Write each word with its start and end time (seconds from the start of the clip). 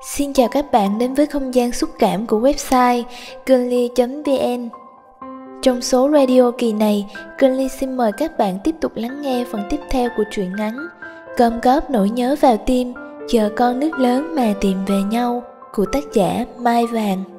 Xin 0.00 0.32
chào 0.32 0.48
các 0.48 0.72
bạn 0.72 0.98
đến 0.98 1.14
với 1.14 1.26
không 1.26 1.54
gian 1.54 1.72
xúc 1.72 1.90
cảm 1.98 2.26
của 2.26 2.40
website 2.40 3.02
girly.vn 3.46 4.68
Trong 5.62 5.80
số 5.82 6.10
radio 6.12 6.50
kỳ 6.58 6.72
này, 6.72 7.06
Girly 7.38 7.68
xin 7.68 7.96
mời 7.96 8.12
các 8.12 8.38
bạn 8.38 8.58
tiếp 8.64 8.74
tục 8.80 8.92
lắng 8.94 9.22
nghe 9.22 9.44
phần 9.52 9.62
tiếp 9.70 9.80
theo 9.90 10.10
của 10.16 10.24
truyện 10.30 10.56
ngắn 10.56 10.86
Cơm 11.36 11.60
góp 11.60 11.90
nỗi 11.90 12.10
nhớ 12.10 12.36
vào 12.40 12.56
tim, 12.56 12.94
chờ 13.28 13.50
con 13.56 13.80
nước 13.80 13.98
lớn 13.98 14.34
mà 14.36 14.54
tìm 14.60 14.84
về 14.84 15.02
nhau 15.10 15.42
của 15.72 15.84
tác 15.92 16.04
giả 16.14 16.44
Mai 16.58 16.86
Vàng. 16.86 17.35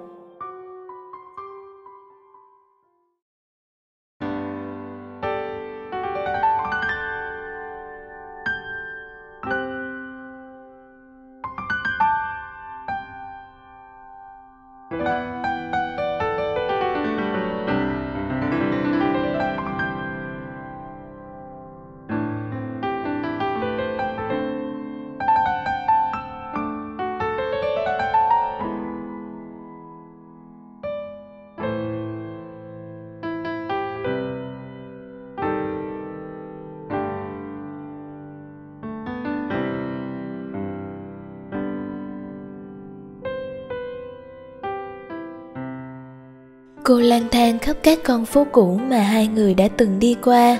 Cô 46.87 46.99
lang 46.99 47.27
thang 47.31 47.59
khắp 47.59 47.77
các 47.83 47.99
con 48.03 48.25
phố 48.25 48.45
cũ 48.51 48.79
mà 48.89 48.99
hai 48.99 49.27
người 49.27 49.53
đã 49.53 49.67
từng 49.77 49.99
đi 49.99 50.15
qua. 50.23 50.57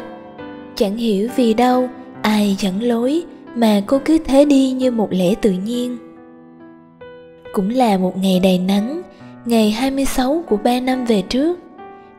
Chẳng 0.76 0.98
hiểu 0.98 1.30
vì 1.36 1.54
đâu, 1.54 1.90
ai 2.22 2.56
dẫn 2.60 2.84
lối 2.84 3.24
mà 3.56 3.82
cô 3.86 4.00
cứ 4.06 4.18
thế 4.18 4.46
đi 4.46 4.72
như 4.72 4.92
một 4.92 5.08
lẽ 5.12 5.36
tự 5.42 5.52
nhiên. 5.52 5.98
Cũng 7.54 7.70
là 7.70 7.98
một 7.98 8.18
ngày 8.18 8.40
đầy 8.40 8.60
nắng, 8.60 9.02
Ngày 9.46 9.72
26 9.72 10.44
của 10.48 10.58
ba 10.58 10.80
năm 10.80 11.06
về 11.06 11.22
trước. 11.22 11.60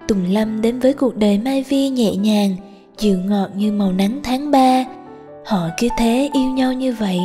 Tùng 0.09 0.25
Lâm 0.29 0.63
đến 0.63 0.79
với 0.79 0.93
cuộc 0.93 1.17
đời 1.17 1.41
Mai 1.45 1.65
Vi 1.69 1.89
nhẹ 1.89 2.17
nhàng, 2.17 2.57
Dịu 2.99 3.19
ngọt 3.19 3.49
như 3.57 3.73
màu 3.73 3.93
nắng 3.93 4.21
tháng 4.23 4.51
3 4.51 4.85
Họ 5.47 5.69
cứ 5.79 5.89
thế 5.99 6.31
yêu 6.35 6.51
nhau 6.51 6.73
như 6.73 6.95
vậy. 6.99 7.19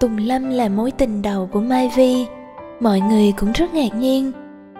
Tùng 0.00 0.16
Lâm 0.16 0.50
là 0.50 0.68
mối 0.68 0.90
tình 0.90 1.22
đầu 1.22 1.48
của 1.52 1.60
Mai 1.60 1.90
Vi 1.96 2.26
mọi 2.80 3.00
người 3.00 3.32
cũng 3.32 3.52
rất 3.52 3.74
ngạc 3.74 3.94
nhiên. 3.94 4.32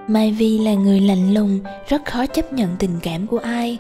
Mai 0.09 0.33
vi 0.33 0.59
là 0.59 0.75
người 0.75 1.01
lạnh 1.01 1.35
lùng, 1.35 1.61
rất 1.89 2.05
khó 2.05 2.27
chấp 2.27 2.53
nhận 2.53 2.69
tình 2.79 2.99
cảm 3.03 3.27
của 3.27 3.39
ai. 3.39 3.79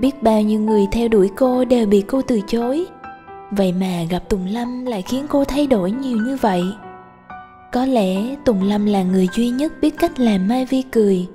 Biết 0.00 0.22
bao 0.22 0.42
nhiêu 0.42 0.60
người 0.60 0.86
theo 0.92 1.08
đuổi 1.08 1.30
cô 1.36 1.64
đều 1.64 1.86
bị 1.86 2.00
cô 2.00 2.22
từ 2.22 2.40
chối. 2.46 2.86
Vậy 3.50 3.72
mà 3.72 4.02
gặp 4.10 4.28
tùng 4.28 4.46
lâm 4.46 4.86
lại 4.86 5.02
khiến 5.02 5.26
cô 5.28 5.44
thay 5.44 5.66
đổi 5.66 5.90
nhiều 5.90 6.16
như 6.16 6.36
vậy. 6.40 6.62
Có 7.72 7.86
lẽ 7.86 8.36
tùng 8.44 8.62
lâm 8.62 8.86
là 8.86 9.02
người 9.02 9.28
duy 9.32 9.48
nhất 9.48 9.72
biết 9.80 9.98
cách 9.98 10.20
làm 10.20 10.48
mai 10.48 10.64
vi 10.64 10.82
cười. 10.82 11.26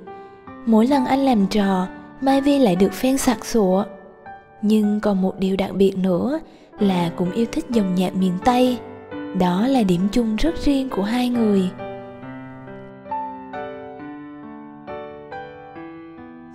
Mỗi 0.66 0.86
lần 0.86 1.06
anh 1.06 1.24
làm 1.24 1.46
trò, 1.46 1.86
mai 2.20 2.40
vi 2.40 2.58
lại 2.58 2.76
được 2.76 2.92
phen 2.92 3.18
sặc 3.18 3.44
sụa. 3.44 3.84
Nhưng 4.62 5.00
còn 5.00 5.22
một 5.22 5.38
điều 5.38 5.56
đặc 5.56 5.70
biệt 5.74 5.96
nữa 5.96 6.40
là 6.78 7.10
cũng 7.16 7.30
yêu 7.30 7.46
thích 7.52 7.66
dòng 7.70 7.94
nhạc 7.94 8.16
miền 8.16 8.32
tây. 8.44 8.78
Đó 9.38 9.66
là 9.66 9.82
điểm 9.82 10.00
chung 10.12 10.36
rất 10.36 10.54
riêng 10.64 10.88
của 10.88 11.02
hai 11.02 11.28
người. 11.28 11.70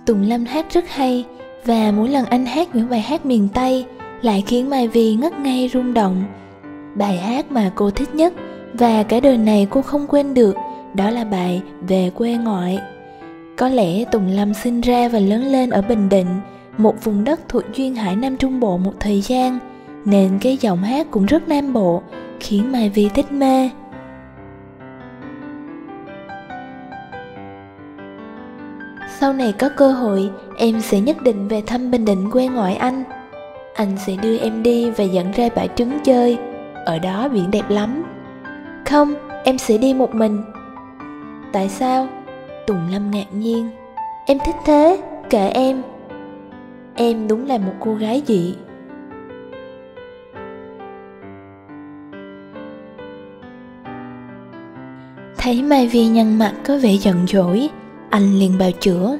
Tùng 0.06 0.22
Lâm 0.22 0.44
hát 0.44 0.66
rất 0.70 0.88
hay 0.88 1.24
và 1.64 1.92
mỗi 1.96 2.08
lần 2.08 2.24
anh 2.24 2.46
hát 2.46 2.74
những 2.74 2.90
bài 2.90 3.00
hát 3.00 3.26
miền 3.26 3.48
Tây 3.54 3.84
lại 4.22 4.44
khiến 4.46 4.70
Mai 4.70 4.88
Vi 4.88 5.14
ngất 5.14 5.40
ngây 5.40 5.70
rung 5.72 5.94
động. 5.94 6.24
Bài 6.94 7.16
hát 7.18 7.52
mà 7.52 7.70
cô 7.74 7.90
thích 7.90 8.14
nhất 8.14 8.32
và 8.72 9.02
cả 9.02 9.20
đời 9.20 9.36
này 9.36 9.66
cô 9.70 9.82
không 9.82 10.06
quên 10.06 10.34
được 10.34 10.56
đó 10.94 11.10
là 11.10 11.24
bài 11.24 11.62
Về 11.88 12.10
quê 12.14 12.36
ngoại. 12.36 12.78
Có 13.56 13.68
lẽ 13.68 14.04
Tùng 14.04 14.28
Lâm 14.28 14.54
sinh 14.54 14.80
ra 14.80 15.08
và 15.08 15.18
lớn 15.18 15.42
lên 15.44 15.70
ở 15.70 15.82
Bình 15.82 16.08
Định, 16.08 16.26
một 16.78 17.04
vùng 17.04 17.24
đất 17.24 17.40
thuộc 17.48 17.62
duyên 17.74 17.94
hải 17.94 18.16
Nam 18.16 18.36
Trung 18.36 18.60
Bộ 18.60 18.76
một 18.76 18.92
thời 19.00 19.20
gian, 19.20 19.58
nên 20.04 20.38
cái 20.40 20.56
giọng 20.56 20.82
hát 20.82 21.06
cũng 21.10 21.26
rất 21.26 21.48
nam 21.48 21.72
bộ, 21.72 22.02
khiến 22.40 22.72
Mai 22.72 22.88
Vi 22.88 23.08
thích 23.08 23.32
mê. 23.32 23.70
Sau 29.24 29.32
này 29.32 29.52
có 29.52 29.68
cơ 29.68 29.92
hội, 29.92 30.30
em 30.56 30.80
sẽ 30.80 31.00
nhất 31.00 31.22
định 31.22 31.48
về 31.48 31.62
thăm 31.66 31.90
bình 31.90 32.04
định 32.04 32.30
quê 32.30 32.46
ngoại 32.46 32.76
anh. 32.76 33.04
Anh 33.74 33.96
sẽ 34.06 34.16
đưa 34.22 34.38
em 34.38 34.62
đi 34.62 34.90
và 34.90 35.04
dẫn 35.04 35.32
ra 35.32 35.48
bãi 35.56 35.68
trứng 35.76 35.98
chơi. 36.04 36.38
Ở 36.84 36.98
đó 36.98 37.28
biển 37.28 37.50
đẹp 37.50 37.70
lắm. 37.70 38.04
Không, 38.86 39.14
em 39.44 39.58
sẽ 39.58 39.78
đi 39.78 39.94
một 39.94 40.14
mình. 40.14 40.42
Tại 41.52 41.68
sao? 41.68 42.08
Tùng 42.66 42.78
lâm 42.92 43.10
ngạc 43.10 43.26
nhiên. 43.32 43.68
Em 44.26 44.38
thích 44.46 44.54
thế, 44.64 44.98
kệ 45.30 45.48
em. 45.48 45.82
Em 46.94 47.28
đúng 47.28 47.46
là 47.46 47.58
một 47.58 47.74
cô 47.80 47.94
gái 47.94 48.22
dị. 48.26 48.54
Thấy 55.38 55.62
mai 55.62 55.88
vi 55.88 56.06
nhăn 56.06 56.38
mặt 56.38 56.52
có 56.66 56.78
vẻ 56.82 56.92
giận 56.92 57.26
dỗi 57.26 57.70
anh 58.14 58.38
liền 58.38 58.58
bào 58.58 58.70
chữa. 58.70 59.18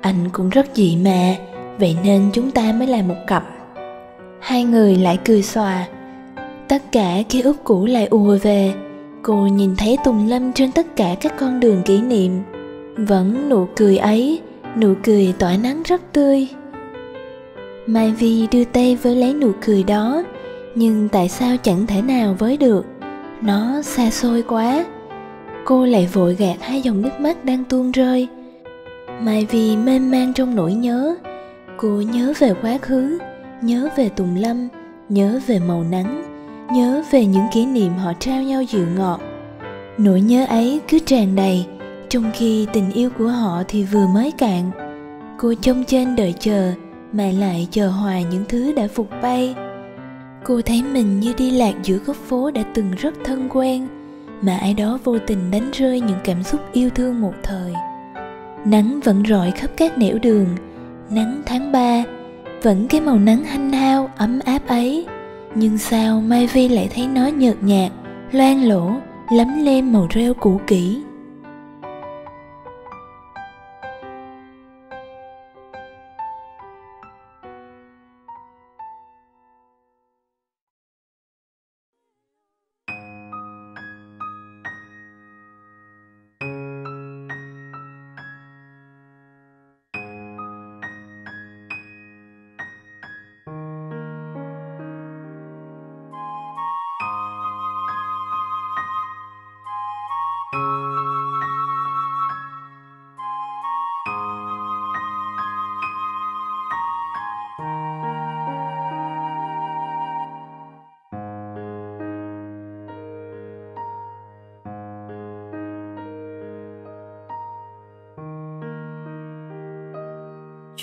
Anh 0.00 0.28
cũng 0.32 0.48
rất 0.48 0.66
dị 0.74 0.96
mà 1.04 1.36
vậy 1.78 1.96
nên 2.04 2.30
chúng 2.32 2.50
ta 2.50 2.72
mới 2.78 2.88
là 2.88 3.02
một 3.02 3.14
cặp. 3.26 3.44
Hai 4.40 4.64
người 4.64 4.96
lại 4.96 5.18
cười 5.24 5.42
xòa. 5.42 5.86
Tất 6.68 6.82
cả 6.92 7.22
ký 7.28 7.40
ức 7.40 7.64
cũ 7.64 7.86
lại 7.86 8.06
ùa 8.06 8.38
về. 8.42 8.74
Cô 9.22 9.34
nhìn 9.34 9.76
thấy 9.76 9.98
tùng 10.04 10.28
lâm 10.28 10.52
trên 10.52 10.72
tất 10.72 10.96
cả 10.96 11.14
các 11.20 11.34
con 11.38 11.60
đường 11.60 11.82
kỷ 11.82 12.00
niệm. 12.00 12.32
Vẫn 12.96 13.48
nụ 13.48 13.66
cười 13.76 13.96
ấy, 13.96 14.40
nụ 14.76 14.94
cười 15.04 15.34
tỏa 15.38 15.56
nắng 15.56 15.82
rất 15.82 16.12
tươi. 16.12 16.48
Mai 17.86 18.10
vi 18.10 18.46
đưa 18.50 18.64
tay 18.64 18.96
với 18.96 19.16
lấy 19.16 19.34
nụ 19.34 19.52
cười 19.66 19.82
đó, 19.82 20.22
nhưng 20.74 21.08
tại 21.08 21.28
sao 21.28 21.56
chẳng 21.62 21.86
thể 21.86 22.02
nào 22.02 22.36
với 22.38 22.56
được? 22.56 22.86
Nó 23.40 23.82
xa 23.82 24.10
xôi 24.10 24.42
quá 24.42 24.84
cô 25.64 25.86
lại 25.86 26.08
vội 26.12 26.34
gạt 26.34 26.56
hai 26.60 26.80
dòng 26.82 27.02
nước 27.02 27.20
mắt 27.20 27.44
đang 27.44 27.64
tuôn 27.64 27.92
rơi. 27.92 28.28
Mai 29.20 29.46
vì 29.50 29.76
mênh 29.76 30.10
mang 30.10 30.32
trong 30.32 30.54
nỗi 30.54 30.74
nhớ. 30.74 31.14
Cô 31.76 31.88
nhớ 31.88 32.32
về 32.38 32.54
quá 32.62 32.78
khứ, 32.82 33.18
nhớ 33.62 33.88
về 33.96 34.08
tùng 34.08 34.36
lâm, 34.36 34.68
nhớ 35.08 35.40
về 35.46 35.58
màu 35.58 35.84
nắng, 35.90 36.22
nhớ 36.72 37.02
về 37.10 37.26
những 37.26 37.44
kỷ 37.52 37.66
niệm 37.66 37.92
họ 37.92 38.12
trao 38.18 38.42
nhau 38.42 38.62
dịu 38.62 38.86
ngọt. 38.96 39.20
Nỗi 39.98 40.20
nhớ 40.20 40.46
ấy 40.46 40.80
cứ 40.88 40.98
tràn 40.98 41.36
đầy, 41.36 41.66
trong 42.08 42.30
khi 42.34 42.66
tình 42.72 42.90
yêu 42.92 43.10
của 43.18 43.28
họ 43.28 43.62
thì 43.68 43.84
vừa 43.84 44.06
mới 44.06 44.30
cạn. 44.30 44.70
Cô 45.38 45.54
trông 45.60 45.84
trên 45.84 46.16
đợi 46.16 46.34
chờ, 46.40 46.72
mà 47.12 47.30
lại 47.38 47.68
chờ 47.70 47.88
hoài 47.88 48.24
những 48.30 48.44
thứ 48.48 48.72
đã 48.72 48.88
phục 48.94 49.08
bay. 49.22 49.54
Cô 50.44 50.60
thấy 50.62 50.82
mình 50.92 51.20
như 51.20 51.32
đi 51.38 51.50
lạc 51.50 51.74
giữa 51.82 51.96
góc 51.96 52.16
phố 52.16 52.50
đã 52.50 52.62
từng 52.74 52.90
rất 52.98 53.14
thân 53.24 53.48
quen 53.52 53.88
mà 54.44 54.56
ai 54.56 54.74
đó 54.74 54.98
vô 55.04 55.18
tình 55.18 55.50
đánh 55.50 55.70
rơi 55.72 56.00
những 56.00 56.18
cảm 56.24 56.42
xúc 56.42 56.60
yêu 56.72 56.90
thương 56.90 57.20
một 57.20 57.34
thời. 57.42 57.72
Nắng 58.64 59.00
vẫn 59.04 59.22
rọi 59.28 59.50
khắp 59.50 59.70
các 59.76 59.98
nẻo 59.98 60.18
đường, 60.18 60.46
nắng 61.10 61.42
tháng 61.46 61.72
ba, 61.72 62.04
vẫn 62.62 62.88
cái 62.88 63.00
màu 63.00 63.18
nắng 63.18 63.44
hanh 63.44 63.72
hao, 63.72 64.10
ấm 64.16 64.40
áp 64.44 64.66
ấy. 64.66 65.06
Nhưng 65.54 65.78
sao 65.78 66.20
mai 66.20 66.46
vi 66.46 66.68
lại 66.68 66.88
thấy 66.94 67.06
nó 67.06 67.26
nhợt 67.26 67.62
nhạt, 67.62 67.92
loang 68.32 68.68
lỗ 68.68 68.92
lấm 69.32 69.64
lem 69.64 69.92
màu 69.92 70.08
rêu 70.14 70.34
cũ 70.34 70.60
kỹ? 70.66 71.02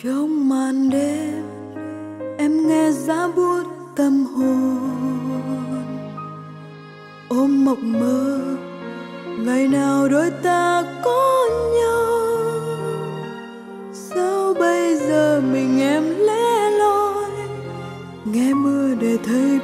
Trong 0.03 0.49
màn 0.49 0.89
đêm, 0.89 1.43
em 2.37 2.67
nghe 2.67 2.91
giá 2.91 3.27
buốt 3.35 3.63
tâm 3.95 4.25
hồn. 4.25 4.79
Ôm 7.29 7.65
mộng 7.65 7.99
mơ, 7.99 8.41
ngày 9.39 9.67
nào 9.67 10.07
đôi 10.09 10.31
ta 10.43 10.83
có 11.03 11.49
nhau? 11.73 12.07
Sao 13.93 14.53
bây 14.53 14.95
giờ 14.95 15.41
mình 15.53 15.79
em 15.79 16.03
lẻ 16.03 16.69
loi? 16.69 17.29
Nghe 18.25 18.53
mưa 18.53 18.95
để 19.01 19.17
thấy 19.25 19.59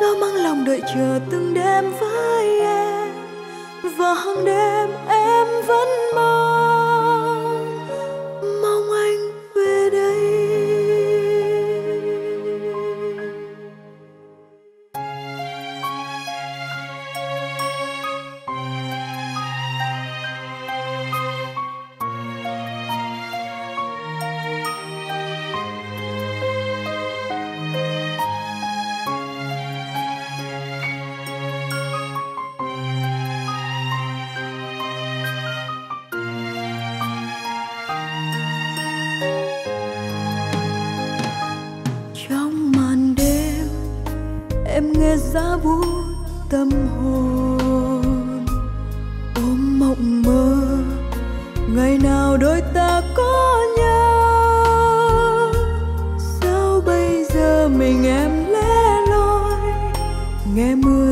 sao 0.00 0.14
mang 0.20 0.34
lòng 0.34 0.64
đợi 0.64 0.80
chờ 0.94 1.20
từng 1.30 1.54
đêm 1.54 1.84
với 2.00 2.60
em, 2.60 3.08
và 3.96 4.14
hàng 4.14 4.44
đêm 4.44 4.90
em 5.08 5.46
vẫn 5.66 5.88
mong 6.14 6.59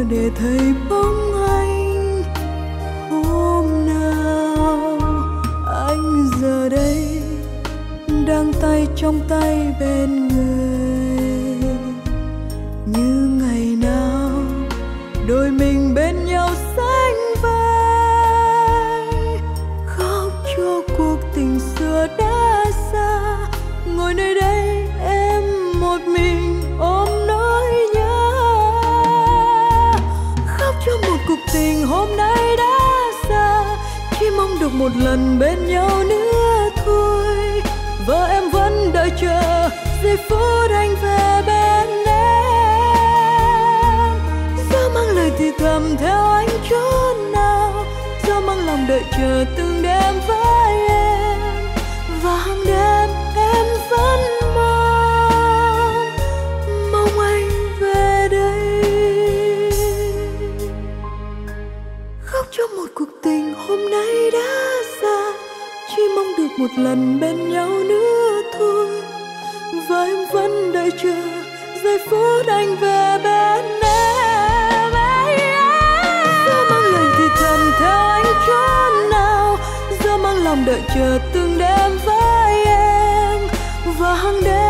để 0.04 0.30
thấy 0.34 0.60
bóng 0.90 1.32
anh. 1.48 2.22
Hôm 3.10 3.86
nào 3.86 4.98
anh 5.66 6.30
giờ 6.40 6.68
đây 6.68 7.22
đang 8.26 8.52
tay 8.60 8.86
trong 8.96 9.20
tay 9.28 9.74
bên 9.80 10.27
theo 45.96 46.30
anh 46.32 46.48
chốn 46.70 47.32
nào 47.32 47.84
do 48.26 48.40
mang 48.40 48.66
lòng 48.66 48.86
đợi 48.88 49.02
chờ 49.16 49.44
từng 49.56 49.82
đêm 49.82 50.14
với 50.26 50.88
em. 50.88 51.38
Và 52.22 52.36
hàng 52.36 52.64
đêm 52.66 53.10
em 53.36 53.66
vẫn 53.90 54.20
mong 54.54 56.16
mong 56.92 57.18
anh 57.20 57.48
về 57.80 58.28
đây. 58.30 58.92
Khóc 62.24 62.46
cho 62.50 62.66
một 62.76 62.86
cuộc 62.94 63.08
tình 63.22 63.54
hôm 63.66 63.90
nay 63.90 64.30
đã 64.32 64.70
xa, 65.02 65.32
chỉ 65.96 66.02
mong 66.16 66.26
được 66.38 66.48
một 66.58 66.70
lần 66.76 67.20
bên 67.20 67.48
nhau 67.52 67.68
nữa 67.68 68.42
thôi. 68.58 68.88
Và 69.88 70.04
em 70.04 70.26
vẫn 70.32 70.72
đợi 70.72 70.90
chờ 71.02 71.14
giây 71.84 71.98
phút 72.10 72.46
anh 72.46 72.76
về 72.76 73.18
bên 73.24 73.77
lòng 80.48 80.64
đợi 80.64 80.82
chờ 80.94 81.18
từng 81.32 81.58
đêm 81.58 81.98
với 82.04 82.64
em. 82.64 83.40
Và 83.98 84.14
hàng 84.14 84.40
đêm 84.44 84.67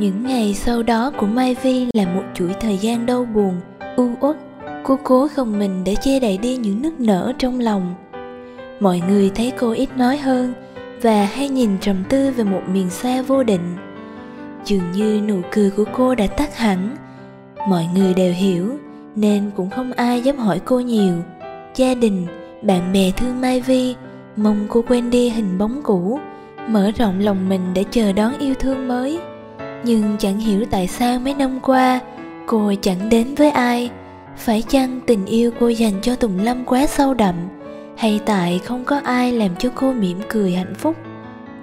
Những 0.00 0.26
ngày 0.26 0.54
sau 0.54 0.82
đó 0.82 1.12
của 1.16 1.26
Mai 1.26 1.56
Vi 1.62 1.86
là 1.92 2.04
một 2.04 2.22
chuỗi 2.34 2.52
thời 2.60 2.78
gian 2.78 3.06
đau 3.06 3.24
buồn, 3.24 3.60
u 3.96 4.10
uất. 4.20 4.36
Cô 4.84 4.98
cố 5.04 5.28
gồng 5.36 5.58
mình 5.58 5.84
để 5.84 5.96
che 6.02 6.20
đậy 6.20 6.38
đi 6.38 6.56
những 6.56 6.82
nức 6.82 7.00
nở 7.00 7.32
trong 7.38 7.60
lòng. 7.60 7.94
Mọi 8.80 9.02
người 9.08 9.30
thấy 9.34 9.52
cô 9.58 9.72
ít 9.72 9.88
nói 9.96 10.16
hơn 10.16 10.52
và 11.02 11.24
hay 11.24 11.48
nhìn 11.48 11.70
trầm 11.80 11.96
tư 12.08 12.30
về 12.30 12.44
một 12.44 12.62
miền 12.72 12.90
xa 12.90 13.22
vô 13.22 13.42
định. 13.42 13.76
Dường 14.64 14.92
như 14.92 15.20
nụ 15.28 15.40
cười 15.52 15.70
của 15.70 15.84
cô 15.92 16.14
đã 16.14 16.26
tắt 16.26 16.56
hẳn. 16.56 16.96
Mọi 17.68 17.86
người 17.94 18.14
đều 18.14 18.32
hiểu 18.32 18.78
nên 19.16 19.50
cũng 19.56 19.70
không 19.70 19.92
ai 19.92 20.20
dám 20.20 20.36
hỏi 20.36 20.60
cô 20.64 20.80
nhiều. 20.80 21.14
Gia 21.74 21.94
đình, 21.94 22.26
bạn 22.62 22.92
bè 22.92 23.10
thương 23.16 23.40
Mai 23.40 23.60
Vi 23.60 23.94
mong 24.36 24.66
cô 24.68 24.84
quên 24.88 25.10
đi 25.10 25.30
hình 25.30 25.58
bóng 25.58 25.80
cũ, 25.82 26.18
mở 26.68 26.90
rộng 26.90 27.20
lòng 27.20 27.48
mình 27.48 27.74
để 27.74 27.84
chờ 27.90 28.12
đón 28.12 28.38
yêu 28.38 28.54
thương 28.60 28.88
mới 28.88 29.20
nhưng 29.84 30.16
chẳng 30.18 30.38
hiểu 30.38 30.64
tại 30.70 30.86
sao 30.86 31.20
mấy 31.20 31.34
năm 31.34 31.58
qua, 31.62 32.00
cô 32.46 32.72
chẳng 32.80 33.08
đến 33.08 33.34
với 33.34 33.50
ai. 33.50 33.90
Phải 34.36 34.62
chăng 34.62 35.00
tình 35.06 35.26
yêu 35.26 35.50
cô 35.60 35.68
dành 35.68 35.94
cho 36.02 36.16
tùng 36.16 36.40
lâm 36.42 36.64
quá 36.64 36.86
sâu 36.86 37.14
đậm? 37.14 37.34
Hay 37.96 38.20
tại 38.26 38.60
không 38.64 38.84
có 38.84 39.00
ai 39.04 39.32
làm 39.32 39.50
cho 39.58 39.68
cô 39.74 39.92
mỉm 39.92 40.18
cười 40.28 40.52
hạnh 40.52 40.74
phúc? 40.74 40.96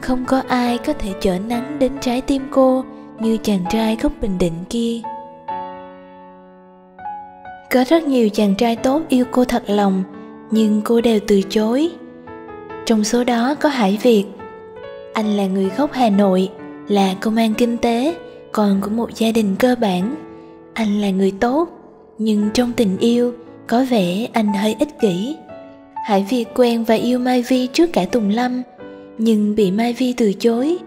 Không 0.01 0.25
có 0.25 0.41
ai 0.47 0.77
có 0.77 0.93
thể 0.93 1.13
chở 1.19 1.39
nắng 1.39 1.79
đến 1.79 1.91
trái 2.01 2.21
tim 2.21 2.41
cô 2.51 2.83
như 3.19 3.37
chàng 3.37 3.65
trai 3.69 3.97
gốc 4.01 4.11
bình 4.21 4.37
định 4.37 4.53
kia. 4.69 5.01
Có 7.71 7.83
rất 7.89 8.03
nhiều 8.03 8.29
chàng 8.29 8.55
trai 8.55 8.75
tốt 8.75 9.01
yêu 9.09 9.25
cô 9.31 9.45
thật 9.45 9.63
lòng, 9.67 10.03
nhưng 10.51 10.81
cô 10.85 11.01
đều 11.01 11.19
từ 11.27 11.41
chối. 11.49 11.89
Trong 12.85 13.03
số 13.03 13.23
đó 13.23 13.55
có 13.55 13.69
hải 13.69 13.99
việt. 14.01 14.25
Anh 15.13 15.37
là 15.37 15.45
người 15.45 15.69
gốc 15.77 15.93
hà 15.93 16.09
nội 16.09 16.49
là 16.87 17.13
công 17.21 17.35
an 17.35 17.53
kinh 17.53 17.77
tế 17.77 18.15
con 18.51 18.81
của 18.81 18.89
một 18.89 19.15
gia 19.15 19.31
đình 19.31 19.55
cơ 19.59 19.75
bản. 19.79 20.15
Anh 20.73 21.01
là 21.01 21.09
người 21.09 21.31
tốt, 21.31 21.69
nhưng 22.17 22.49
trong 22.53 22.73
tình 22.73 22.97
yêu, 22.97 23.33
có 23.67 23.85
vẻ 23.89 24.27
anh 24.33 24.53
hơi 24.53 24.75
ích 24.79 24.99
kỷ. 24.99 25.35
Hải 26.05 26.25
việt 26.29 26.45
quen 26.55 26.83
và 26.83 26.95
yêu 26.95 27.19
mai 27.19 27.41
vi 27.41 27.67
trước 27.67 27.93
cả 27.93 28.05
tùng 28.05 28.29
lâm, 28.29 28.61
nhưng 29.17 29.55
bị 29.55 29.71
mai 29.71 29.93
vi 29.93 30.13
từ 30.13 30.33
chối. 30.33 30.77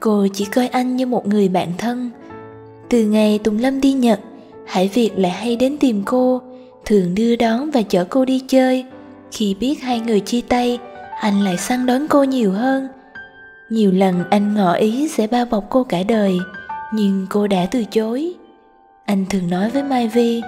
Cô 0.00 0.26
chỉ 0.34 0.44
coi 0.44 0.68
anh 0.68 0.96
như 0.96 1.06
một 1.06 1.26
người 1.26 1.48
bạn 1.48 1.68
thân. 1.78 2.10
Từ 2.88 3.04
ngày 3.04 3.38
tùng 3.38 3.58
lâm 3.58 3.80
đi 3.80 3.92
nhật, 3.92 4.20
hải 4.66 4.88
việt 4.94 5.10
lại 5.16 5.32
hay 5.32 5.56
đến 5.56 5.76
tìm 5.80 6.02
cô, 6.04 6.42
thường 6.84 7.14
đưa 7.14 7.36
đón 7.36 7.70
và 7.70 7.82
chở 7.82 8.04
cô 8.04 8.24
đi 8.24 8.42
chơi. 8.48 8.84
Khi 9.32 9.54
biết 9.60 9.82
hai 9.82 10.00
người 10.00 10.20
chia 10.20 10.40
tay, 10.40 10.78
anh 11.20 11.40
lại 11.40 11.56
săn 11.56 11.86
đón 11.86 12.08
cô 12.08 12.24
nhiều 12.24 12.52
hơn 12.52 12.88
nhiều 13.70 13.92
lần 13.92 14.24
anh 14.30 14.54
ngỏ 14.54 14.72
ý 14.72 15.08
sẽ 15.08 15.26
bao 15.26 15.44
bọc 15.44 15.64
cô 15.70 15.84
cả 15.84 16.02
đời, 16.02 16.38
nhưng 16.92 17.26
cô 17.30 17.46
đã 17.46 17.66
từ 17.70 17.84
chối. 17.84 18.34
Anh 19.04 19.26
thường 19.30 19.50
nói 19.50 19.70
với 19.70 19.82
mai 19.82 20.08
vi, 20.08 20.42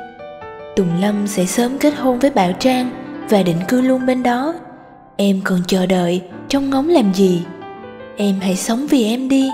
tùng 0.77 1.01
lâm 1.01 1.27
sẽ 1.27 1.45
sớm 1.45 1.79
kết 1.79 1.95
hôn 1.97 2.19
với 2.19 2.31
bảo 2.31 2.53
trang 2.53 2.91
và 3.29 3.43
định 3.43 3.57
cư 3.69 3.81
luôn 3.81 4.07
bên 4.07 4.23
đó. 4.23 4.55
Em 5.17 5.41
còn 5.45 5.61
chờ 5.67 5.87
đợi 5.87 6.23
trông 6.49 6.71
ngóng 6.71 6.89
làm 6.89 7.15
gì? 7.15 7.43
Em 8.17 8.41
hãy 8.41 8.57
sống 8.57 8.87
vì 8.87 9.05
em 9.05 9.29
đi. 9.29 9.49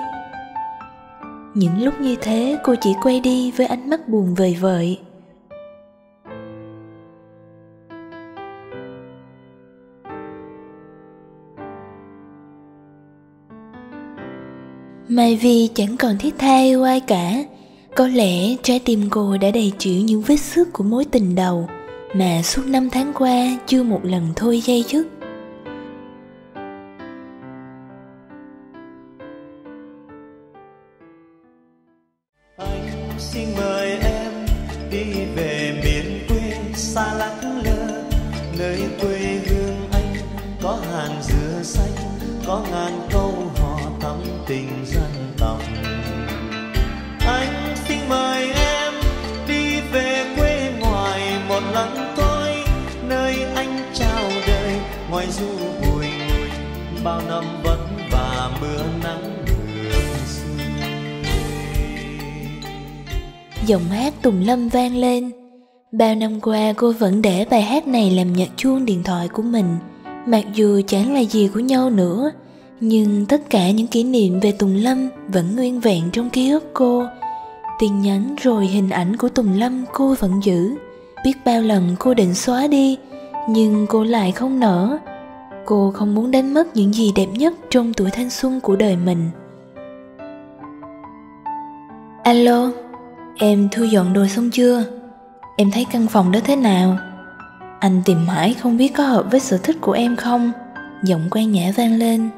Những 1.55 1.85
lúc 1.85 2.01
như 2.01 2.17
thế, 2.21 2.59
cô 2.63 2.75
chỉ 2.81 2.91
quay 3.03 3.21
đi 3.21 3.51
với 3.51 3.67
ánh 3.67 3.91
mắt 3.91 4.09
buồn 4.09 4.35
vời 4.35 4.57
vợi. 4.61 4.99
Mai 15.19 15.37
Vi 15.37 15.69
chẳng 15.75 15.97
còn 15.97 16.19
thiết 16.19 16.35
tha 16.39 16.59
yêu 16.59 16.83
ai 16.83 17.01
cả, 17.01 17.45
Có 17.95 18.07
lẽ 18.07 18.57
trái 18.63 18.79
tim 18.79 19.11
cô 19.11 19.37
đã 19.37 19.51
đầy 19.51 19.73
chịu 19.79 20.03
những 20.03 20.23
vết 20.23 20.37
xước 20.37 20.73
của 20.73 20.85
mối 20.85 21.05
tình 21.05 21.35
đầu 21.35 21.69
Mà 22.15 22.43
suốt 22.45 22.63
năm 22.67 22.91
tháng 22.91 23.13
qua 23.15 23.59
chưa 23.67 23.83
một 23.83 24.01
lần 24.03 24.23
thôi 24.37 24.61
dây 24.61 24.85
dứt. 24.89 25.18
Tùng 64.29 64.47
Lâm 64.47 64.69
vang 64.69 64.97
lên. 64.97 65.31
Bao 65.93 66.15
năm 66.15 66.41
qua 66.41 66.73
cô 66.77 66.93
vẫn 66.93 67.23
để 67.23 67.47
bài 67.51 67.63
hát 67.63 67.87
này 67.87 68.11
làm 68.11 68.33
nhạc 68.33 68.49
chuông 68.57 68.85
điện 68.85 69.03
thoại 69.05 69.29
của 69.29 69.43
mình. 69.43 69.77
Mặc 70.27 70.45
dù 70.55 70.81
chẳng 70.87 71.15
là 71.15 71.21
gì 71.21 71.51
của 71.55 71.61
nhau 71.61 71.91
nữa 71.91 72.31
Nhưng 72.81 73.27
tất 73.27 73.51
cả 73.51 73.71
những 73.71 73.87
kỷ 73.87 74.05
niệm 74.05 74.41
về 74.41 74.53
Tùng 74.53 74.77
Lâm 74.77 75.09
vẫn 75.29 75.57
nguyên 75.57 75.81
vẹn 75.81 76.11
trong 76.13 76.31
ký 76.31 76.51
ức 76.51 76.65
cô. 76.73 77.05
Tin 77.79 78.01
nhắn 78.01 78.35
rồi 78.43 78.67
hình 78.67 78.91
ảnh 78.91 79.17
của 79.17 79.29
Tùng 79.29 79.59
Lâm 79.59 79.85
cô 79.93 80.15
vẫn 80.19 80.41
giữ. 80.43 80.75
Biết 81.25 81.35
bao 81.45 81.61
lần 81.63 81.97
cô 81.99 82.15
định 82.15 82.35
xóa 82.35 82.67
đi 82.67 82.99
Nhưng 83.49 83.87
cô 83.89 84.05
lại 84.05 84.33
không 84.33 84.61
nỡ 84.61 84.99
Cô 85.67 85.93
không 85.95 86.15
muốn 86.15 86.31
đánh 86.31 86.55
mất 86.55 86.77
những 86.77 86.93
gì 86.93 87.13
đẹp 87.17 87.29
nhất 87.33 87.55
trong 87.71 87.95
tuổi 87.95 88.11
thanh 88.11 88.31
xuân 88.31 88.61
của 88.61 88.77
đời 88.77 88.97
mình. 88.97 89.31
Alo, 92.23 92.71
em 93.39 93.69
thu 93.73 93.85
dọn 93.85 94.13
đồ 94.13 94.27
xong 94.27 94.51
chưa? 94.51 94.85
Em 95.57 95.71
thấy 95.71 95.87
căn 95.93 96.07
phòng 96.07 96.33
đó 96.33 96.41
thế 96.45 96.57
nào? 96.57 96.99
Anh 97.81 98.03
tìm 98.05 98.27
mãi 98.27 98.55
không 98.55 98.77
biết 98.77 98.95
có 98.97 99.05
hợp 99.05 99.27
với 99.31 99.41
sở 99.41 99.59
thích 99.59 99.77
của 99.81 99.93
em 99.93 100.17
không? 100.17 100.53
Giọng 101.05 101.29
quen 101.31 101.53
nhã 101.53 101.73
vang 101.77 101.99
lên. 101.99 102.29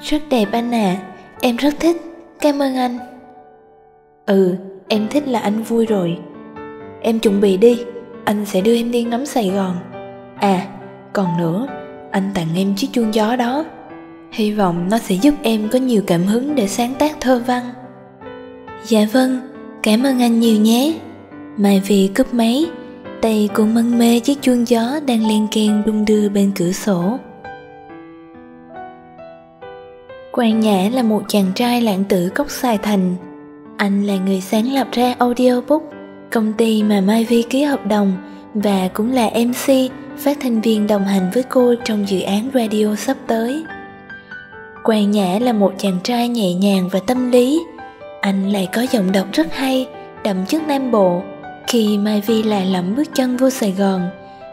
Rất 0.00 0.22
đẹp 0.30 0.48
anh 0.52 0.74
à, 0.74 0.96
em 1.40 1.56
rất 1.56 1.74
thích, 1.80 1.96
cảm 2.40 2.62
ơn 2.62 2.76
anh. 2.76 2.98
Ừ, 4.26 4.56
em 4.88 5.08
thích 5.08 5.28
là 5.28 5.40
anh 5.40 5.62
vui 5.62 5.86
rồi. 5.86 6.18
Em 7.02 7.18
chuẩn 7.18 7.40
bị 7.40 7.56
đi, 7.56 7.80
anh 8.24 8.46
sẽ 8.46 8.60
đưa 8.60 8.76
em 8.76 8.90
đi 8.90 9.02
ngắm 9.02 9.26
Sài 9.26 9.50
Gòn. 9.50 9.76
À, 10.38 10.66
còn 11.12 11.36
nữa, 11.38 11.66
anh 12.10 12.30
tặng 12.34 12.48
em 12.56 12.76
chiếc 12.76 12.88
chuông 12.92 13.14
gió 13.14 13.36
đó. 13.36 13.64
Hy 14.32 14.52
vọng 14.52 14.88
nó 14.90 14.98
sẽ 14.98 15.14
giúp 15.14 15.34
em 15.42 15.68
có 15.68 15.78
nhiều 15.78 16.02
cảm 16.06 16.22
hứng 16.22 16.54
để 16.54 16.68
sáng 16.68 16.94
tác 16.94 17.20
thơ 17.20 17.42
văn. 17.46 17.62
Dạ 18.84 19.06
vâng, 19.12 19.40
cảm 19.82 20.02
ơn 20.02 20.22
anh 20.22 20.40
nhiều 20.40 20.60
nhé. 20.60 21.00
Mai 21.56 21.82
vì 21.86 22.10
cúp 22.16 22.34
máy 22.34 22.66
Tay 23.22 23.48
cô 23.54 23.64
mân 23.66 23.98
mê 23.98 24.20
chiếc 24.20 24.42
chuông 24.42 24.68
gió 24.68 25.00
đang 25.06 25.28
len 25.28 25.46
keng 25.52 25.82
đung 25.86 26.04
đưa 26.04 26.28
bên 26.28 26.52
cửa 26.56 26.72
sổ. 26.72 27.18
Quang 30.32 30.60
Nhã 30.60 30.90
là 30.92 31.02
một 31.02 31.22
chàng 31.28 31.52
trai 31.54 31.80
lãng 31.80 32.04
tử 32.04 32.28
cốc 32.34 32.50
Sài 32.50 32.78
Thành. 32.78 33.16
Anh 33.76 34.06
là 34.06 34.16
người 34.16 34.40
sáng 34.40 34.72
lập 34.72 34.88
ra 34.92 35.14
Audiobook 35.18 35.82
Công 36.32 36.52
ty 36.52 36.82
mà 36.82 37.00
Mai 37.00 37.24
Vi 37.24 37.42
ký 37.42 37.62
hợp 37.62 37.86
đồng 37.86 38.12
Và 38.54 38.88
cũng 38.94 39.12
là 39.12 39.30
MC 39.34 39.92
phát 40.18 40.38
thanh 40.40 40.60
viên 40.60 40.86
đồng 40.86 41.04
hành 41.04 41.30
với 41.34 41.42
cô 41.42 41.74
trong 41.84 42.08
dự 42.08 42.20
án 42.20 42.50
radio 42.54 42.94
sắp 42.94 43.16
tới. 43.26 43.64
Quang 44.82 45.10
Nhã 45.10 45.38
là 45.40 45.52
một 45.52 45.72
chàng 45.78 45.98
trai 46.04 46.28
nhẹ 46.28 46.54
nhàng 46.54 46.88
và 46.92 47.00
tâm 47.06 47.30
lý 47.30 47.60
anh 48.20 48.52
lại 48.52 48.68
có 48.72 48.86
giọng 48.92 49.12
đọc 49.12 49.26
rất 49.32 49.54
hay, 49.54 49.88
đậm 50.24 50.46
chất 50.46 50.62
Nam 50.68 50.90
Bộ. 50.90 51.22
Khi 51.66 51.98
Mai 51.98 52.22
Vi 52.26 52.42
là 52.42 52.64
lẫm 52.64 52.96
bước 52.96 53.14
chân 53.14 53.36
vô 53.36 53.50
Sài 53.50 53.72
Gòn 53.72 54.10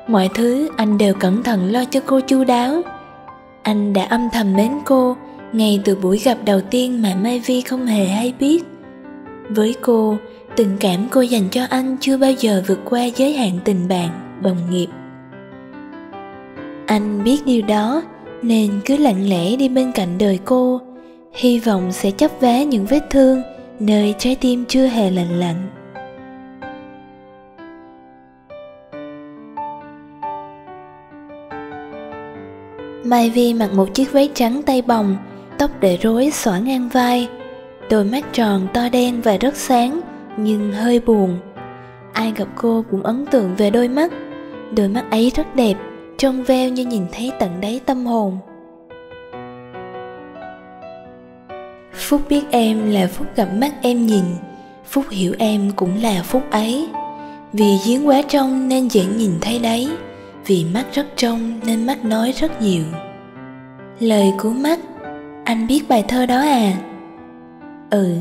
Mọi 0.08 0.30
thứ 0.34 0.70
anh 0.78 0.98
đều 0.98 1.14
cẩn 1.14 1.44
thận 1.44 1.72
lo 1.72 1.86
cho 1.86 2.00
cô 2.06 2.20
chu 2.20 2.44
đáo. 2.44 2.82
Anh 3.64 3.94
đã 3.94 4.06
âm 4.06 4.30
thầm 4.34 4.54
mến 4.54 4.72
cô 4.86 5.16
ngay 5.54 5.82
từ 5.86 5.96
buổi 5.96 6.18
gặp 6.18 6.38
đầu 6.46 6.62
tiên 6.62 7.02
mà 7.02 7.16
Mai 7.24 7.42
Vi 7.46 7.62
không 7.62 7.86
hề 7.86 8.06
hay 8.06 8.34
biết. 8.40 8.64
Với 9.50 9.76
cô, 9.82 10.18
tình 10.56 10.78
cảm 10.80 11.08
cô 11.12 11.22
dành 11.22 11.50
cho 11.52 11.62
anh 11.70 11.98
chưa 12.00 12.18
bao 12.18 12.32
giờ 12.32 12.64
vượt 12.68 12.80
qua 12.86 13.06
giới 13.06 13.34
hạn 13.34 13.60
tình 13.64 13.88
bạn, 13.88 14.40
đồng 14.44 14.58
nghiệp. 14.70 14.88
Anh 16.86 17.24
biết 17.24 17.46
điều 17.46 17.62
đó 17.62 18.02
nên 18.42 18.72
cứ 18.86 18.98
lặng 18.98 19.30
lẽ 19.30 19.56
đi 19.56 19.70
bên 19.70 19.92
cạnh 19.92 20.18
đời 20.18 20.40
cô. 20.46 20.82
Hy 21.34 21.60
vọng 21.60 21.92
sẽ 21.92 22.12
chấp 22.12 22.32
vá 22.40 22.64
những 22.64 22.86
vết 22.86 23.10
thương 23.10 23.42
nơi 23.80 24.16
trái 24.18 24.36
tim 24.42 24.66
chưa 24.68 24.86
hề 24.86 25.12
lạnh 25.12 25.40
lạnh. 25.40 25.70
Mai 33.06 33.30
vi 33.30 33.54
mặc 33.54 33.74
một 33.74 33.94
chiếc 33.94 34.12
váy 34.12 34.30
trắng 34.34 34.62
tay 34.66 34.82
bồng, 34.82 35.18
tóc 35.58 35.72
để 35.80 35.98
rối 36.02 36.30
xõa 36.32 36.60
ngang 36.60 36.90
vai. 36.90 37.28
Đôi 37.90 38.06
mắt 38.06 38.26
tròn 38.34 38.68
to 38.74 38.90
đen 38.90 39.22
và 39.22 39.38
rất 39.38 39.56
sáng, 39.56 40.02
nhưng 40.38 40.72
hơi 40.72 41.00
buồn. 41.00 41.38
Ai 42.14 42.34
gặp 42.36 42.48
cô 42.56 42.86
cũng 42.92 43.04
ấn 43.04 43.26
tượng 43.26 43.56
về 43.56 43.70
đôi 43.70 43.88
mắt. 43.88 44.12
Đôi 44.76 44.88
mắt 44.88 45.12
ấy 45.12 45.32
rất 45.36 45.56
đẹp 45.56 45.78
trong 46.18 46.44
veo 46.44 46.70
như 46.70 46.86
nhìn 46.86 47.06
thấy 47.12 47.32
tận 47.40 47.62
đáy 47.62 47.82
tâm 47.86 48.06
hồn. 48.06 48.38
Phúc 52.08 52.22
biết 52.30 52.42
em 52.52 52.92
là 52.92 53.08
phúc 53.08 53.28
gặp 53.36 53.48
mắt 53.54 53.74
em 53.82 54.06
nhìn. 54.06 54.26
Phúc 54.86 55.06
hiểu 55.10 55.36
em 55.40 55.72
cũng 55.76 56.02
là 56.02 56.24
phúc 56.24 56.44
ấy. 56.52 56.88
Vì 57.54 57.78
giếng 57.86 58.08
quá 58.08 58.22
trong 58.28 58.70
nên 58.70 58.88
dễ 58.88 59.06
nhìn 59.06 59.32
thấy 59.42 59.60
đấy. 59.60 59.90
vì 60.46 60.66
mắt 60.74 60.86
rất 60.94 61.08
trong 61.16 61.60
nên 61.66 61.86
mắt 61.86 62.06
nói 62.06 62.34
rất 62.40 62.62
nhiều. 62.62 62.84
Lời 64.00 64.32
của 64.38 64.50
mắt, 64.50 64.80
anh 65.46 65.68
biết 65.68 65.82
bài 65.90 66.04
thơ 66.08 66.26
đó 66.26 66.40
à? 66.40 66.74
Ừ 67.90 68.16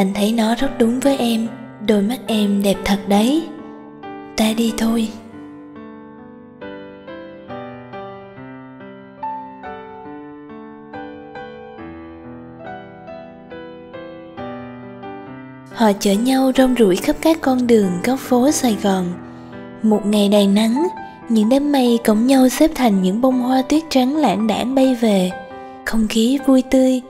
anh 0.00 0.14
thấy 0.14 0.32
nó 0.32 0.54
rất 0.54 0.78
đúng 0.78 1.00
với 1.00 1.16
em. 1.16 1.48
Đôi 1.86 2.02
mắt 2.02 2.18
em 2.26 2.62
đẹp 2.62 2.76
thật 2.84 2.98
đấy. 3.08 3.42
Ta 4.36 4.44
đi 4.56 4.72
thôi. 4.78 5.08
Họ 15.80 15.92
chở 16.00 16.12
nhau 16.12 16.52
rong 16.56 16.74
ruổi 16.78 16.96
khắp 16.96 17.16
các 17.20 17.40
con 17.40 17.66
đường 17.66 17.90
góc 18.04 18.18
phố 18.18 18.50
sài 18.50 18.76
gòn. 18.82 19.04
Một 19.82 20.06
ngày 20.06 20.28
đầy 20.28 20.46
nắng, 20.46 20.88
những 21.28 21.48
đám 21.48 21.72
mây 21.72 21.98
cõng 22.04 22.26
nhau 22.26 22.48
xếp 22.48 22.70
thành 22.74 23.02
những 23.02 23.20
bông 23.20 23.40
hoa 23.40 23.62
tuyết 23.62 23.82
trắng 23.90 24.16
lãng 24.16 24.46
đãng 24.46 24.74
bay 24.74 24.94
về. 24.94 25.30
Không 25.84 26.08
khí 26.08 26.38
vui 26.46 26.62
tươi. 26.70 27.00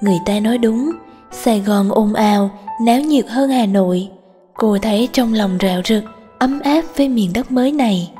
Người 0.00 0.18
ta 0.26 0.40
nói 0.40 0.58
đúng, 0.58 0.90
sài 1.32 1.60
gòn 1.60 1.90
ồn 1.90 2.14
ào, 2.14 2.50
náo 2.86 3.00
nhiệt 3.00 3.26
hơn 3.28 3.50
hà 3.50 3.66
nội. 3.66 4.08
Cô 4.54 4.78
thấy 4.82 5.08
trong 5.12 5.34
lòng 5.34 5.58
rạo 5.60 5.80
rực, 5.84 6.04
ấm 6.38 6.60
áp 6.60 6.82
với 6.96 7.08
miền 7.08 7.30
đất 7.34 7.52
mới 7.52 7.72
này. 7.72 8.10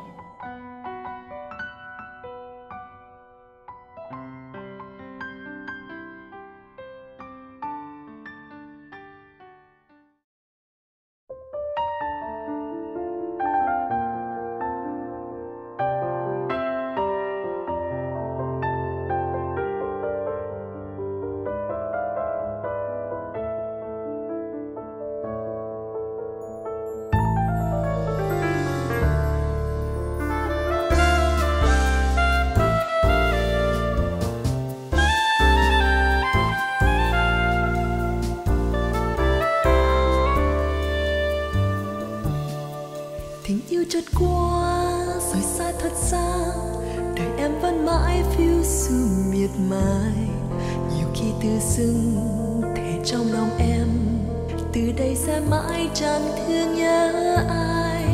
Chẳng 55.94 56.32
thương 56.36 56.74
nhớ 56.74 57.36
ai. 57.48 58.04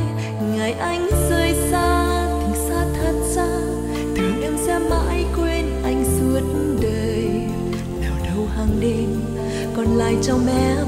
Ngày 0.56 0.72
anh 0.72 1.08
rời 1.30 1.54
xa 1.70 2.16
tình 2.40 2.54
xa 2.68 2.84
thật 2.98 3.14
xa 3.34 3.46
tưởng 4.16 4.42
em 4.42 4.56
sẽ 4.66 4.78
mãi 4.78 5.24
quên 5.36 5.82
anh 5.84 6.04
suốt 6.18 6.40
đời. 6.82 7.28
Nào 8.00 8.14
đâu 8.24 8.46
hàng 8.56 8.80
đêm 8.80 9.24
còn 9.76 9.86
lại 9.96 10.16
trong 10.22 10.46
em 10.46 10.86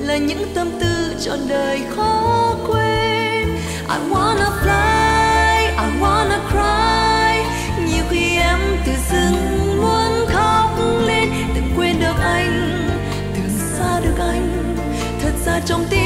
là 0.00 0.16
những 0.16 0.44
tâm 0.54 0.70
tư 0.80 1.14
trọn 1.20 1.38
đời 1.48 1.80
khó 1.96 2.54
quên. 2.66 3.48
I 3.88 3.98
wanna 4.10 4.50
fly, 4.62 5.66
I 5.66 6.00
wanna 6.00 6.38
cry. 6.50 7.44
Nhiều 7.86 8.04
khi 8.10 8.36
em 8.38 8.58
tự 8.86 8.92
dưng 9.10 9.36
muốn 9.82 10.26
khóc 10.28 10.70
lên 11.06 11.28
Từng 11.54 11.70
quên 11.76 12.00
được 12.00 12.16
anh, 12.22 12.88
từng 13.34 13.48
xa 13.78 14.00
được 14.00 14.18
anh. 14.18 14.76
Thật 15.22 15.32
ra 15.46 15.60
trong 15.66 15.84
tim 15.90 16.03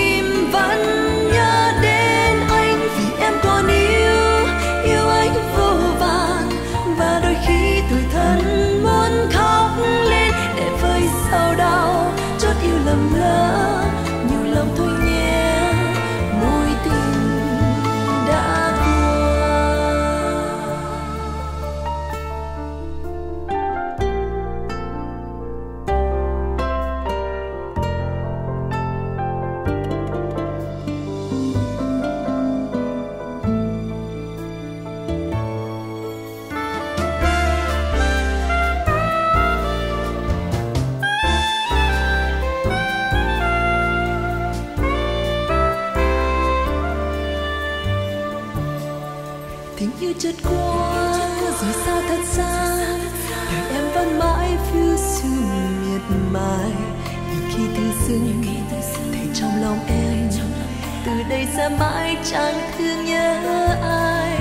sẽ 61.58 61.68
mãi 61.68 62.16
chẳng 62.24 62.70
thương 62.78 63.04
nhớ 63.04 63.36
ai. 63.82 64.38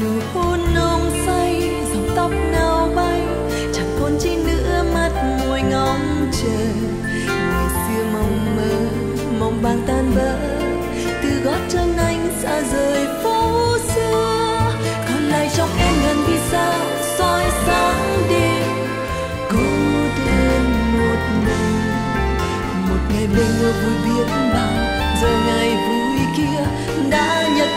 Nụ 0.00 0.20
hôn 0.34 0.60
nồng 0.74 1.10
say, 1.26 1.70
dòng 1.92 2.08
tóc 2.16 2.30
nào 2.52 2.88
bay, 2.96 3.20
chẳng 3.74 3.96
còn 4.00 4.18
chi 4.20 4.36
nữa 4.36 4.84
mắt 4.94 5.10
ngồi 5.38 5.62
ngóng 5.62 6.30
chờ. 6.32 6.58
Ngày 7.26 7.68
xưa 7.68 8.04
mong 8.12 8.56
mơ, 8.56 8.70
mong 9.40 9.62
vàng 9.62 9.82
tan 9.86 10.10
vỡ 10.14 10.36
từ 11.22 11.28
gót 11.44 11.58
chân 11.68 11.96
anh 11.96 12.28
xa 12.42 12.62
rời 12.72 13.06
phố 13.22 13.78
xưa. 13.94 14.72
Còn 15.08 15.22
lại 15.22 15.50
trong 15.56 15.70
em 15.78 15.94
gần 16.06 16.16
vì 16.26 16.38
sao, 16.50 16.74
soi 17.18 17.44
sáng 17.66 18.18
đêm. 18.30 18.62
Cô 19.50 19.58
đơn 20.26 20.64
một 20.98 21.20
mình, 21.46 21.80
một 22.88 23.14
ngày 23.14 23.26
bên 23.26 23.62
nhau 23.62 23.72
vui 23.84 23.94
biết 24.04 24.47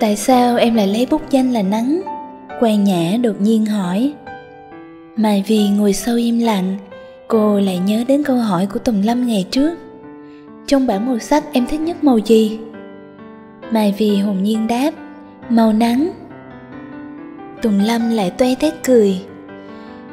Tại 0.00 0.16
sao 0.16 0.56
em 0.56 0.74
lại 0.74 0.86
lấy 0.86 1.06
bút 1.10 1.30
danh 1.30 1.52
là 1.52 1.62
Nắng? 1.62 2.02
Quan 2.60 2.84
Nhã 2.84 3.16
đột 3.22 3.40
nhiên 3.40 3.66
hỏi. 3.66 4.12
Mai 5.16 5.44
Vì 5.46 5.68
ngồi 5.68 5.92
sâu 5.92 6.16
im 6.16 6.38
lặng, 6.38 6.76
cô 7.28 7.60
lại 7.60 7.78
nhớ 7.78 8.04
đến 8.08 8.22
câu 8.22 8.36
hỏi 8.36 8.66
của 8.66 8.78
Tùng 8.78 9.02
Lâm 9.04 9.26
ngày 9.26 9.46
trước. 9.50 9.74
Trong 10.66 10.86
bảng 10.86 11.06
màu 11.06 11.18
sắc 11.18 11.44
em 11.52 11.66
thích 11.66 11.80
nhất 11.80 12.04
màu 12.04 12.18
gì? 12.18 12.58
Mai 13.70 13.94
Vì 13.98 14.16
hồn 14.16 14.42
nhiên 14.42 14.66
đáp, 14.66 14.90
màu 15.48 15.72
nắng. 15.72 16.10
Tùng 17.62 17.80
Lâm 17.80 18.10
lại 18.10 18.30
toe 18.30 18.54
tét 18.54 18.74
cười. 18.84 19.20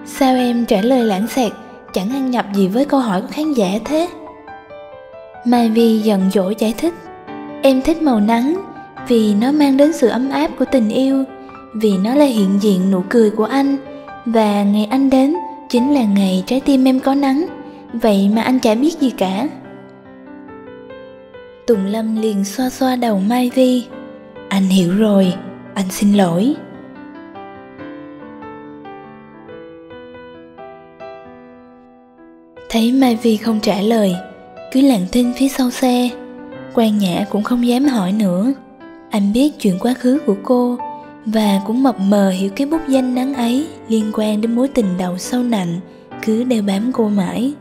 Sao 0.06 0.36
em 0.36 0.66
trả 0.66 0.82
lời 0.82 1.04
lãng 1.04 1.28
xẹt, 1.28 1.52
chẳng 1.94 2.10
ăn 2.10 2.32
nhập 2.32 2.46
gì 2.54 2.68
với 2.68 2.86
câu 2.86 3.00
hỏi 3.00 3.22
của 3.22 3.28
khán 3.32 3.54
giả 3.54 3.70
thế? 3.86 4.08
Mai 5.46 5.70
Vi 5.70 6.00
giận 6.00 6.22
dỗi 6.34 6.56
giải 6.60 6.74
thích 6.78 6.94
Em 7.62 7.82
thích 7.82 8.02
màu 8.02 8.20
nắng 8.20 8.67
vì 9.08 9.34
nó 9.34 9.52
mang 9.52 9.78
đến 9.78 9.94
sự 9.94 10.08
ấm 10.08 10.30
áp 10.30 10.52
của 10.60 10.66
tình 10.72 10.90
yêu 10.90 11.24
Vì 11.74 11.98
nó 11.98 12.16
là 12.16 12.26
hiện 12.26 12.60
diện 12.62 12.92
nụ 12.92 13.02
cười 13.10 13.30
của 13.30 13.44
anh. 13.44 13.78
Và 14.26 14.64
ngày 14.64 14.88
anh 14.92 15.10
đến 15.10 15.36
chính 15.70 15.94
là 15.94 16.04
ngày 16.04 16.44
trái 16.48 16.62
tim 16.62 16.88
em 16.88 17.00
có 17.00 17.16
nắng. 17.16 17.46
Vậy 17.94 18.30
mà 18.36 18.42
anh 18.42 18.60
chả 18.60 18.76
biết 18.76 19.00
gì 19.00 19.10
cả. 19.10 19.48
Tùng 21.68 21.86
Lâm 21.86 22.22
liền 22.22 22.46
xoa 22.46 22.70
xoa 22.70 22.96
đầu 22.96 23.20
Mai 23.20 23.52
Vi. 23.56 23.84
Anh 24.50 24.64
hiểu 24.64 24.98
rồi, 24.98 25.34
anh 25.74 25.86
xin 25.92 26.14
lỗi. 26.14 26.56
Thấy 32.70 32.92
Mai 32.92 33.18
Vi 33.24 33.38
không 33.38 33.60
trả 33.60 33.82
lời 33.82 34.16
cứ 34.72 34.82
lặng 34.82 35.06
thinh 35.12 35.34
phía 35.38 35.48
sau 35.48 35.72
xe. 35.72 36.10
Quan 36.74 36.98
nhã 36.98 37.26
cũng 37.30 37.44
không 37.44 37.68
dám 37.68 37.86
hỏi 37.86 38.12
nữa 38.12 38.54
anh 39.10 39.34
biết 39.34 39.60
chuyện 39.60 39.80
quá 39.80 39.94
khứ 39.94 40.20
của 40.26 40.36
cô 40.44 40.78
và 41.26 41.62
cũng 41.66 41.84
mập 41.84 42.00
mờ 42.00 42.30
hiểu 42.30 42.50
cái 42.56 42.68
bút 42.68 42.82
danh 42.88 43.16
nắng 43.16 43.34
ấy 43.34 43.68
liên 43.88 44.12
quan 44.14 44.42
đến 44.42 44.56
mối 44.56 44.68
tình 44.68 44.98
đầu 44.98 45.18
sâu 45.18 45.44
nặng 45.44 45.80
cứ 46.26 46.44
đeo 46.44 46.62
bám 46.62 46.92
cô 46.94 47.10
mãi. 47.10 47.54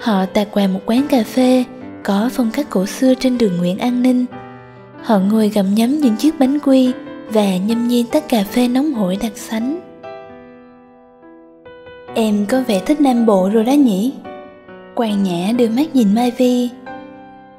Họ 0.00 0.26
tạt 0.26 0.48
qua 0.50 0.66
một 0.66 0.80
quán 0.86 1.06
cà 1.08 1.22
phê 1.22 1.64
có 2.02 2.30
phong 2.32 2.50
cách 2.50 2.66
cổ 2.70 2.86
xưa 2.86 3.14
trên 3.14 3.38
đường 3.38 3.58
nguyễn 3.58 3.78
an 3.78 4.02
ninh. 4.02 4.26
Họ 5.02 5.18
ngồi 5.18 5.48
gặm 5.48 5.74
nhấm 5.74 5.98
những 5.98 6.16
chiếc 6.16 6.38
bánh 6.38 6.58
quy 6.58 6.92
và 7.28 7.56
nhâm 7.56 7.88
nhi 7.88 8.06
tách 8.12 8.28
cà 8.28 8.44
phê 8.44 8.68
nóng 8.68 8.92
hổi 8.92 9.18
đặc 9.22 9.32
sánh. 9.34 9.80
Em 12.14 12.46
có 12.48 12.62
vẻ 12.66 12.80
thích 12.86 13.00
nam 13.00 13.26
bộ 13.26 13.50
rồi 13.52 13.64
đó 13.64 13.72
nhỉ? 13.72 14.12
Quan 14.94 15.22
Nhã 15.22 15.52
đưa 15.58 15.68
mắt 15.68 15.96
nhìn 15.96 16.14
Mai 16.14 16.30
Vi. 16.30 16.68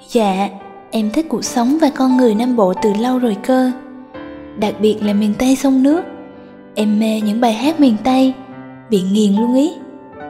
Dạ, 0.09 0.49
em 0.91 1.09
thích 1.09 1.25
cuộc 1.29 1.45
sống 1.45 1.77
và 1.81 1.89
con 1.95 2.17
người 2.17 2.35
Nam 2.35 2.55
Bộ 2.55 2.73
từ 2.83 2.93
lâu 2.93 3.19
rồi 3.19 3.37
cơ. 3.43 3.71
Đặc 4.59 4.73
biệt 4.81 4.97
là 5.01 5.13
miền 5.13 5.33
Tây 5.39 5.55
sông 5.55 5.83
nước. 5.83 6.01
Em 6.75 6.99
mê 6.99 7.21
những 7.21 7.41
bài 7.41 7.53
hát 7.53 7.79
miền 7.79 7.95
Tây. 8.03 8.33
Bị 8.89 9.01
nghiền 9.01 9.35
luôn 9.35 9.55
ý. 9.55 9.71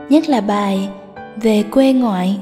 Nhất 0.10 0.30
là 0.30 0.41
bài 0.41 0.89
Về 1.36 1.63
quê 1.71 1.93
ngoại. 1.93 2.39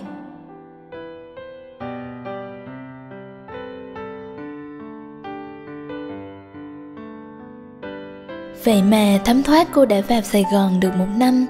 Vậy 8.64 8.82
mà 8.84 9.20
thấm 9.26 9.44
thoát 9.44 9.68
cô 9.72 9.86
đã 9.86 10.02
vào 10.08 10.22
Sài 10.22 10.46
Gòn 10.54 10.80
được 10.80 10.96
một 10.98 11.08
năm. 11.18 11.46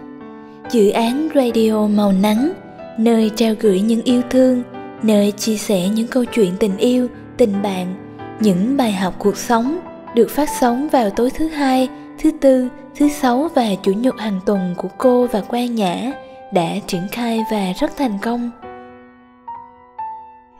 Dự 0.72 0.90
án 0.90 1.28
radio 1.36 1.88
màu 1.88 2.12
nắng, 2.12 2.52
nơi 2.98 3.32
trao 3.36 3.54
gửi 3.60 3.82
những 3.82 4.02
yêu 4.04 4.22
thương 4.30 4.64
nơi 5.04 5.32
chia 5.32 5.58
sẻ 5.58 5.90
những 5.90 6.08
câu 6.08 6.26
chuyện 6.26 6.54
tình 6.60 6.78
yêu, 6.78 7.08
tình 7.38 7.62
bạn, 7.62 7.96
những 8.40 8.78
bài 8.78 8.92
học 8.92 9.16
cuộc 9.20 9.38
sống 9.38 9.80
được 10.16 10.30
phát 10.30 10.50
sóng 10.60 10.90
vào 10.90 11.10
tối 11.10 11.30
thứ 11.30 11.48
hai, 11.48 11.90
thứ 12.20 12.32
tư, 12.42 12.70
thứ 12.96 13.10
sáu 13.10 13.50
và 13.56 13.68
chủ 13.84 13.92
nhật 13.92 14.20
hàng 14.20 14.40
tuần 14.46 14.74
của 14.78 14.90
cô 14.98 15.28
và 15.32 15.42
quan 15.50 15.76
nhã 15.76 16.12
đã 16.54 16.70
triển 16.88 17.08
khai 17.12 17.44
và 17.52 17.74
rất 17.80 17.98
thành 17.98 18.18
công 18.22 18.52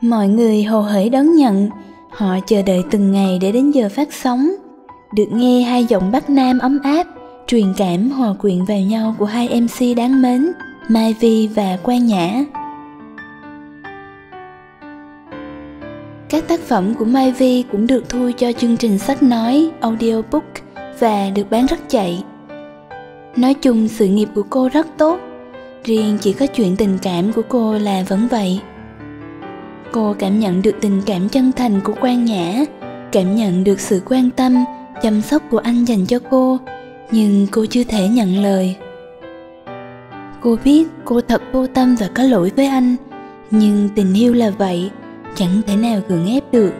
mọi 0.00 0.28
người 0.28 0.62
hồ 0.62 0.80
hởi 0.80 1.08
đón 1.08 1.34
nhận, 1.36 1.70
họ 2.10 2.36
chờ 2.46 2.62
đợi 2.62 2.82
từng 2.90 3.12
ngày 3.12 3.38
để 3.40 3.52
đến 3.52 3.70
giờ 3.70 3.88
phát 3.88 4.12
sóng 4.12 4.50
được 5.14 5.32
nghe 5.32 5.62
hai 5.62 5.84
giọng 5.84 6.12
bắc 6.12 6.30
nam 6.30 6.58
ấm 6.58 6.78
áp, 6.82 7.06
truyền 7.46 7.74
cảm 7.76 8.10
hòa 8.10 8.34
quyện 8.40 8.64
vào 8.64 8.78
nhau 8.78 9.14
của 9.18 9.24
hai 9.24 9.60
mc 9.60 9.96
đáng 9.96 10.22
mến, 10.22 10.52
Mai 10.88 11.14
Vi 11.20 11.48
và 11.54 11.78
Quan 11.82 12.06
Nhã. 12.06 12.44
Các 16.30 16.48
tác 16.48 16.60
phẩm 16.60 16.94
của 16.94 17.04
Mai 17.04 17.32
Vi 17.32 17.64
cũng 17.72 17.86
được 17.86 18.08
thu 18.08 18.30
cho 18.38 18.52
chương 18.52 18.76
trình 18.76 18.98
sách 18.98 19.22
nói, 19.22 19.70
audiobook 19.80 20.44
và 20.98 21.30
được 21.34 21.50
bán 21.50 21.66
rất 21.66 21.78
chạy. 21.88 22.24
Nói 23.36 23.54
chung 23.54 23.88
sự 23.88 24.06
nghiệp 24.06 24.28
của 24.34 24.42
cô 24.50 24.68
rất 24.68 24.86
tốt, 24.98 25.20
riêng 25.84 26.18
chỉ 26.20 26.32
có 26.32 26.46
chuyện 26.46 26.76
tình 26.76 26.98
cảm 27.02 27.32
của 27.32 27.42
cô 27.48 27.72
là 27.78 28.04
vẫn 28.08 28.28
vậy. 28.30 28.60
Cô 29.92 30.14
cảm 30.18 30.40
nhận 30.40 30.62
được 30.62 30.74
tình 30.80 31.02
cảm 31.06 31.28
chân 31.28 31.52
thành 31.52 31.80
của 31.84 31.94
Quan 32.00 32.24
Nhã, 32.24 32.64
cảm 33.12 33.36
nhận 33.36 33.64
được 33.64 33.80
sự 33.80 34.02
quan 34.06 34.30
tâm, 34.30 34.64
chăm 35.02 35.22
sóc 35.22 35.42
của 35.50 35.58
anh 35.58 35.84
dành 35.84 36.06
cho 36.06 36.18
cô, 36.30 36.58
nhưng 37.10 37.46
cô 37.50 37.66
chưa 37.66 37.84
thể 37.84 38.08
nhận 38.08 38.42
lời. 38.42 38.76
Cô 40.40 40.56
biết 40.64 40.88
cô 41.04 41.20
thật 41.20 41.42
vô 41.52 41.66
tâm 41.66 41.96
và 42.00 42.08
có 42.14 42.22
lỗi 42.22 42.52
với 42.56 42.66
anh 42.66 42.96
Nhưng 43.50 43.88
tình 43.94 44.14
yêu 44.14 44.34
là 44.34 44.50
vậy 44.50 44.90
Chẳng 45.36 45.60
thể 45.66 45.76
nào 45.76 46.00
gượng 46.08 46.26
ép 46.26 46.52
được. 46.52 46.72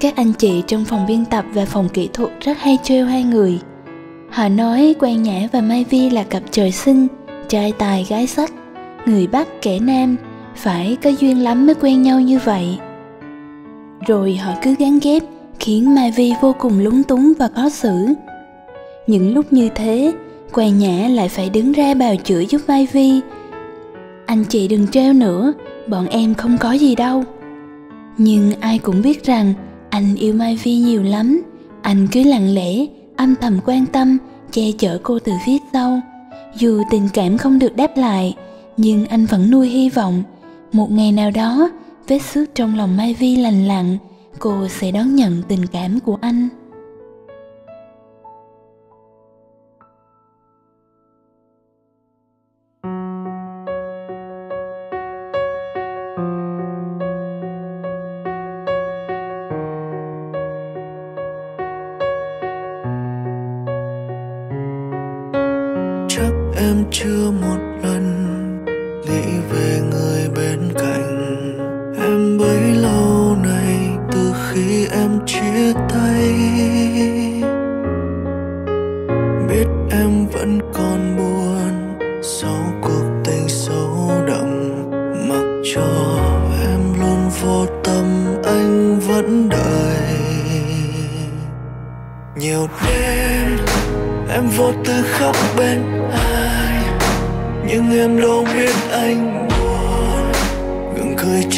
Các 0.00 0.16
anh 0.16 0.32
chị 0.32 0.62
trong 0.66 0.84
phòng 0.84 1.06
biên 1.06 1.24
tập 1.24 1.44
và 1.52 1.64
phòng 1.64 1.88
kỹ 1.88 2.08
thuật 2.12 2.30
rất 2.40 2.58
hay 2.58 2.78
trêu 2.82 3.06
hai 3.06 3.22
người. 3.22 3.60
Họ 4.30 4.48
nói 4.48 4.94
Quan 5.00 5.22
Nhã 5.22 5.48
và 5.52 5.60
Mai 5.60 5.84
Vi 5.90 6.10
là 6.10 6.22
cặp 6.22 6.42
trời 6.50 6.72
sinh, 6.72 7.06
Trai 7.48 7.72
tài 7.72 8.06
gái 8.08 8.26
sắc 8.26 8.52
Người 9.06 9.26
Bắc 9.26 9.62
kẻ 9.62 9.78
Nam, 9.78 10.16
Phải 10.56 10.96
có 11.02 11.10
duyên 11.10 11.44
lắm 11.44 11.66
mới 11.66 11.74
quen 11.74 12.02
nhau 12.02 12.20
như 12.20 12.38
vậy. 12.44 12.78
Rồi 14.06 14.36
họ 14.36 14.52
cứ 14.62 14.74
gắn 14.78 14.98
ghép, 15.02 15.22
Khiến 15.60 15.94
Mai 15.94 16.10
Vi 16.10 16.32
vô 16.40 16.54
cùng 16.58 16.78
lúng 16.78 17.02
túng 17.02 17.32
và 17.38 17.48
khó 17.54 17.68
xử. 17.68 18.06
Những 19.06 19.34
lúc 19.34 19.52
như 19.52 19.68
thế 19.74 20.12
Quan 20.52 20.78
Nhã 20.78 21.08
lại 21.08 21.28
phải 21.28 21.50
đứng 21.50 21.72
ra 21.72 21.94
bào 21.94 22.16
chữa 22.16 22.40
giúp 22.40 22.60
Mai 22.68 22.88
Vi. 22.92 23.20
Anh 24.26 24.44
chị 24.44 24.68
đừng 24.68 24.88
treo 24.88 25.12
nữa, 25.12 25.52
Bọn 25.86 26.06
em 26.06 26.34
không 26.34 26.58
có 26.58 26.72
gì 26.72 26.94
đâu. 26.94 27.24
Nhưng 28.18 28.52
ai 28.60 28.78
cũng 28.78 29.02
biết 29.02 29.24
rằng, 29.24 29.54
Anh 29.90 30.14
yêu 30.14 30.34
Mai 30.34 30.58
Vi 30.62 30.76
nhiều 30.76 31.02
lắm. 31.02 31.42
Anh 31.82 32.08
cứ 32.12 32.22
lặng 32.22 32.54
lẽ, 32.54 32.86
Âm 33.16 33.34
thầm 33.40 33.58
quan 33.64 33.86
tâm, 33.86 34.18
Che 34.52 34.62
chở 34.78 34.98
cô 35.02 35.18
từ 35.18 35.32
phía 35.46 35.56
sau. 35.72 36.00
Dù 36.58 36.82
tình 36.90 37.08
cảm 37.14 37.38
không 37.38 37.58
được 37.58 37.76
đáp 37.76 37.96
lại, 37.96 38.34
Nhưng 38.76 39.06
anh 39.06 39.26
vẫn 39.26 39.50
nuôi 39.50 39.68
hy 39.68 39.90
vọng. 39.90 40.22
Một 40.72 40.90
ngày 40.90 41.12
nào 41.12 41.30
đó, 41.30 41.70
Vết 42.08 42.18
xước 42.18 42.54
trong 42.54 42.76
lòng 42.76 42.96
Mai 42.96 43.14
Vi 43.14 43.36
lành 43.36 43.66
lặng 43.66 43.98
Cô 44.38 44.68
sẽ 44.68 44.90
đón 44.90 45.14
nhận 45.14 45.42
tình 45.48 45.66
cảm 45.66 46.00
của 46.00 46.18
anh. 46.20 46.48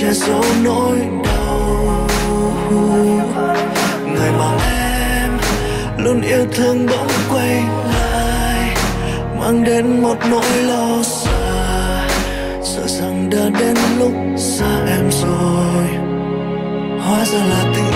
Che 0.07 0.13
giấu 0.13 0.45
nỗi 0.65 0.99
đau. 1.25 2.07
Ngày 4.05 4.31
mà 4.39 4.57
em 4.71 5.31
luôn 5.99 6.21
yêu 6.23 6.47
thương 6.53 6.87
bỗng 6.87 7.09
quay 7.31 7.63
lại, 7.93 8.77
mang 9.41 9.65
đến 9.65 10.03
một 10.03 10.17
nỗi 10.31 10.63
lo 10.63 11.03
xa 11.03 12.09
sợ 12.63 12.87
rằng 12.87 13.31
đã 13.31 13.61
đến 13.61 13.77
lúc 13.99 14.13
xa 14.37 14.85
em 14.89 15.11
rồi. 15.11 15.87
Hóa 17.01 17.25
ra 17.25 17.39
là 17.39 17.65
tình 17.75 17.96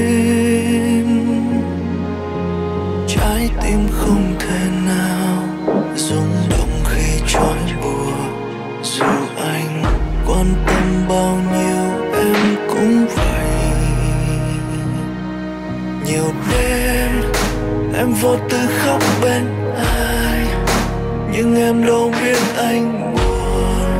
em 21.71 21.85
đâu 21.85 22.11
biết 22.21 22.37
anh 22.57 23.13
buồn. 23.13 23.99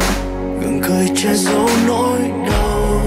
Gượng 0.61 0.81
cười 0.83 1.07
che 1.15 1.33
giấu 1.33 1.69
nỗi 1.87 2.19
đau. 2.49 3.01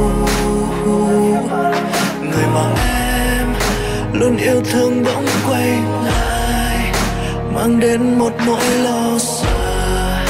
Người 2.20 2.46
mà 2.55 2.74
em 2.77 3.46
luôn 4.12 4.37
yêu 4.37 4.62
thương 4.70 5.05
bỗng 5.05 5.27
quay 5.48 5.68
lại, 6.05 6.92
mang 7.55 7.81
đến 7.81 8.18
một 8.18 8.33
nỗi 8.46 8.64
lo 8.85 9.18
sợ. 9.18 10.24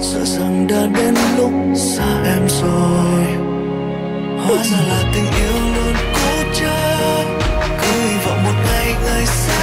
Sợ 0.00 0.24
rằng 0.24 0.66
đã 0.68 0.86
đến 0.94 1.14
lúc 1.36 1.52
xa 1.76 2.22
em 2.24 2.48
rồi. 2.48 3.26
Hóa 4.46 4.56
ra 4.64 4.78
là 4.88 5.02
tình 5.14 5.26
yêu 5.26 5.60
luôn 5.76 5.94
cố 6.14 6.52
chấp. 6.54 7.24
Cứ 7.80 8.00
hy 8.00 8.16
vọng 8.26 8.44
một 8.44 8.54
ngày 8.66 8.94
người 9.02 9.26
sẽ 9.26 9.55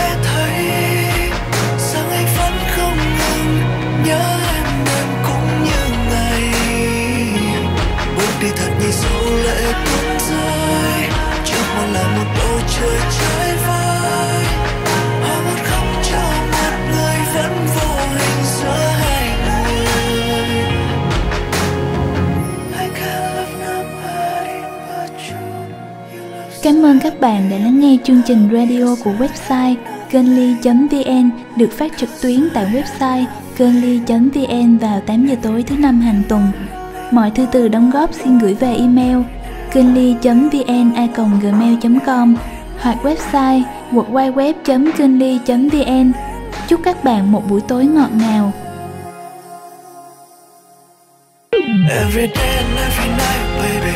Cảm 26.64 26.86
ơn 26.86 27.00
các 27.00 27.20
bạn 27.20 27.50
đã 27.50 27.58
lắng 27.58 27.80
nghe 27.80 27.98
chương 28.04 28.22
trình 28.26 28.50
radio 28.52 28.96
của 29.04 29.12
website 29.20 29.76
kênhly.vn 30.10 31.30
được 31.56 31.72
phát 31.72 31.92
trực 31.98 32.10
tuyến 32.22 32.50
tại 32.54 32.66
website 32.66 33.26
kênhly.vn 33.58 34.78
vào 34.78 35.00
8 35.00 35.28
giờ 35.28 35.36
tối 35.42 35.64
thứ 35.64 35.76
năm 35.76 36.02
hàng 36.02 36.22
tuần. 36.30 36.52
Mọi 37.12 37.32
thư 37.32 37.46
từ 37.52 37.68
đóng 37.68 37.92
góp 37.92 38.14
xin 38.14 38.40
gửi 38.40 38.54
về 38.54 38.76
email 38.76 39.18
kênhly.vn@gmail.com 39.72 42.36
hoặc 42.84 42.98
website 43.04 43.62
www.kinly.vn. 43.92 44.92
Chúc 46.68 46.80
các 46.84 47.04
bạn 47.04 47.32
một 47.32 47.44
buổi 47.50 47.62
tối 47.68 47.86
ngọt 47.86 48.10
ngào. 48.20 48.52
Every 51.90 52.28
day 52.36 52.58
and 52.58 52.78
every 52.78 53.08
night, 53.08 53.42
baby, 53.58 53.92